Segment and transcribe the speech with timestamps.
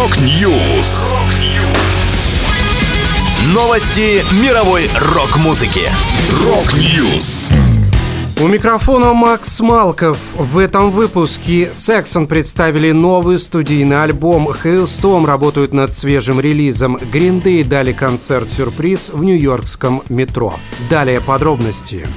[0.00, 1.12] Rock News.
[3.52, 5.90] Новости мировой рок-музыки.
[6.42, 7.50] Rock News.
[8.40, 10.16] У микрофона Макс Малков.
[10.36, 14.48] В этом выпуске Сексон представили новый студийный альбом.
[14.48, 16.96] Halestorm работают над свежим релизом.
[16.96, 20.54] Day дали концерт-сюрприз в нью-йоркском метро.
[20.88, 22.08] Далее подробности.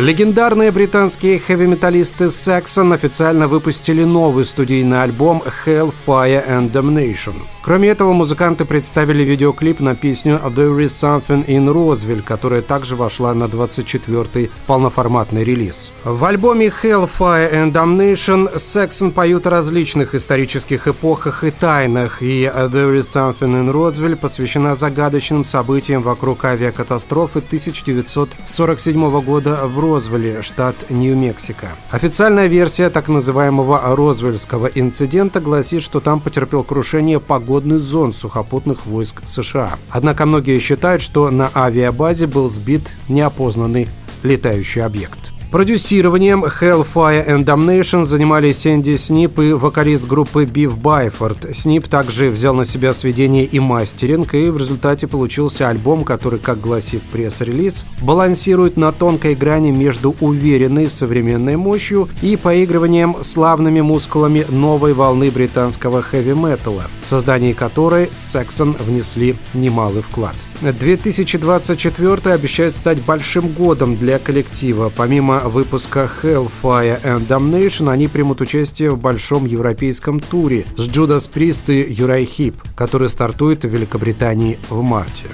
[0.00, 7.34] Легендарные британские хэви-металлисты Saxon официально выпустили новый студийный альбом Hellfire and Damnation.
[7.62, 13.34] Кроме этого, музыканты представили видеоклип на песню There is Something in Roswell, которая также вошла
[13.34, 15.92] на 24-й полноформатный релиз.
[16.02, 22.96] В альбоме Hellfire and Damnation Saxon поют о различных исторических эпохах и тайнах, и There
[22.96, 31.70] is Something in Roswell посвящена загадочным событиям вокруг авиакатастрофы 1947 года в Розвилле, штат Нью-Мексико.
[31.90, 39.22] Официальная версия так называемого Розвельского инцидента гласит, что там потерпел крушение погодный зон сухопутных войск
[39.26, 39.72] США.
[39.90, 43.88] Однако многие считают, что на авиабазе был сбит неопознанный
[44.22, 45.19] летающий объект.
[45.50, 51.56] Продюсированием Hellfire and Damnation занимались Энди Снип и вокалист группы Биф Байфорд.
[51.56, 56.60] Снип также взял на себя сведение и мастеринг, и в результате получился альбом, который, как
[56.60, 64.92] гласит пресс-релиз, балансирует на тонкой грани между уверенной современной мощью и поигрыванием славными мускулами новой
[64.92, 70.36] волны британского хэви-металла, в создании которой Сексон внесли немалый вклад.
[70.60, 74.92] 2024 обещает стать большим годом для коллектива.
[74.94, 81.72] Помимо выпуска Hellfire and Damnation они примут участие в большом европейском туре с Judas Priest
[81.72, 85.26] и Юрай Хип, который стартует в Великобритании в марте.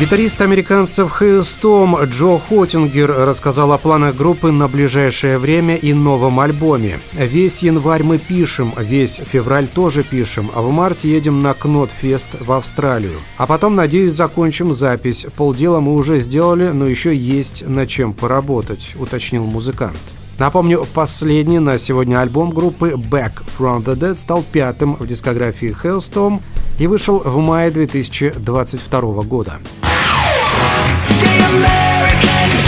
[0.00, 7.00] Гитарист американцев Hailstorm Джо Хоттингер рассказал о планах группы на ближайшее время и новом альбоме.
[7.12, 12.50] Весь январь мы пишем, весь февраль тоже пишем, а в марте едем на Кнотфест в
[12.50, 13.18] Австралию.
[13.36, 15.26] А потом, надеюсь, закончим запись.
[15.36, 20.00] Полдела мы уже сделали, но еще есть над чем поработать, уточнил музыкант.
[20.38, 26.40] Напомню, последний на сегодня альбом группы Back from the Dead стал пятым в дискографии Hellstorm
[26.78, 29.58] и вышел в мае 2022 года.
[31.50, 32.59] American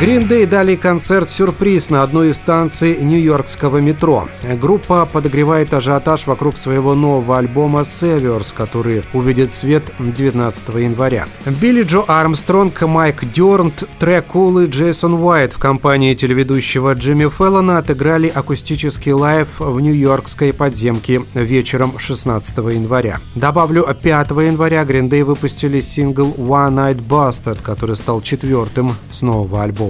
[0.00, 4.28] Green Day дали концерт-сюрприз на одной из станций нью-йоркского метро.
[4.58, 11.26] Группа подогревает ажиотаж вокруг своего нового альбома «Saviors», который увидит свет 19 января.
[11.44, 17.76] Билли Джо Армстронг, Майк Дёрнт, Тре Кул и Джейсон Уайт в компании телеведущего Джимми Феллона
[17.76, 23.20] отыграли акустический live в нью-йоркской подземке вечером 16 января.
[23.34, 29.62] Добавлю, 5 января Green Day выпустили сингл «One Eyed Bastard», который стал четвертым с нового
[29.62, 29.89] альбома